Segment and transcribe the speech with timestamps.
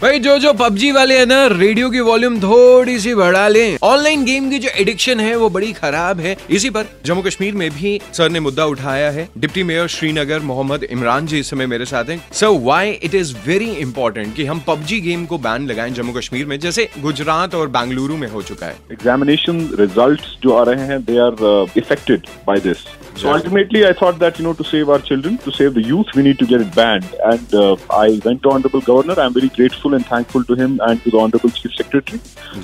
[0.00, 4.24] भाई जो जो पबजी वाले है ना रेडियो की वॉल्यूम थोड़ी सी बढ़ा लें ऑनलाइन
[4.24, 8.00] गेम की जो एडिक्शन है वो बड़ी खराब है इसी पर जम्मू कश्मीर में भी
[8.12, 12.10] सर ने मुद्दा उठाया है डिप्टी मेयर श्रीनगर मोहम्मद इमरान जी इस समय मेरे साथ
[12.10, 16.18] हैं sir why it is very important कि हम पबजी गेम को बैन लगाएँ जम्मू
[16.18, 20.86] कश्मीर में जैसे गुजरात और बेंगलुरु में हो चुका है एग्जामिनेशन रिज़ल्ट जो आ रहे
[20.86, 21.44] हैं they are
[21.76, 22.86] affected by this
[23.16, 26.08] So ultimately, I thought that, you know, to save our children, to save the youth,
[26.14, 27.06] we need to get it banned.
[27.24, 29.18] And uh, I went to Honorable Governor.
[29.18, 29.85] I'm very grateful.
[29.94, 32.20] And thankful to him and to the Honorable Chief Secretary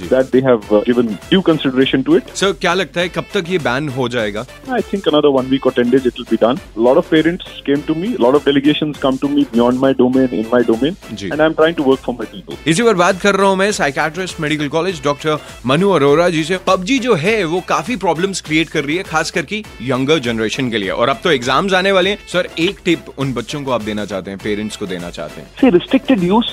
[0.08, 2.34] that they have uh, given due consideration to it.
[2.36, 5.66] Sir क्या लगता है कब तक ये ban हो जाएगा I think another one week
[5.66, 6.60] or ten days it will be done.
[6.76, 8.14] A lot of parents came to me.
[8.14, 11.30] A lot of delegations come to me beyond my domain, in my domain, जी.
[11.30, 12.56] and I'm trying to work for my people.
[12.66, 16.58] इसी पर बात कर रहा हूँ मैं psychiatrist medical college doctor Manu Arora ji से
[16.66, 20.78] PUBG जो है वो काफ़ी प्रॉब्लम्स क्रिएट कर रही है खास करके यंगर जनरेशन के
[20.78, 23.82] लिए और अब तो एग्ज़ाम्स आने वाले हैं सर एक टिप उन बच्चों को आप
[23.82, 26.50] देना चाहते हैं पेरेंट्स को देना चाहते हैं See, restricted use,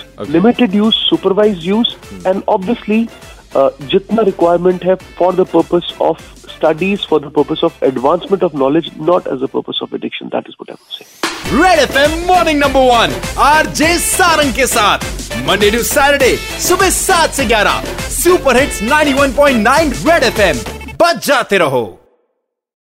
[0.67, 3.09] Use, supervised use, and obviously
[3.55, 4.97] uh, जितना requirement है
[5.35, 6.19] the purpose of
[6.59, 10.29] studies, for the purpose of advancement of knowledge, not as a purpose of addiction.
[10.29, 11.05] That is what I would say.
[11.53, 15.05] Red FM morning number one RJ Sarang के साथ
[15.47, 16.35] Monday to Saturday
[16.67, 20.57] सुबह सात से ग्यारह super hits 91.9 Red FM
[21.01, 21.81] बच जाते रहो